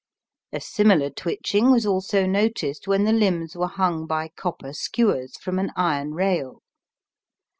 A 0.51 0.59
similar 0.59 1.11
twitching 1.11 1.69
was 1.69 1.85
also 1.85 2.25
noticed 2.25 2.87
when 2.87 3.03
the 3.03 3.13
limbs 3.13 3.55
were 3.55 3.67
hung 3.67 4.07
by 4.07 4.29
copper 4.29 4.73
skewers 4.73 5.37
from 5.37 5.59
an 5.59 5.71
iron 5.75 6.15
rail. 6.15 6.63